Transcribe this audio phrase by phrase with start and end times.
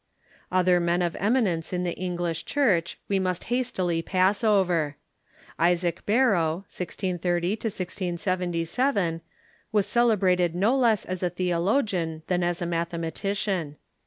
[0.51, 4.97] Other men of eminence in the English Church we must hastily pass over.
[5.59, 9.21] Isaac Barrow (1630 16'77)
[9.71, 13.77] was celebrated no less as a theologian than as a mathematician.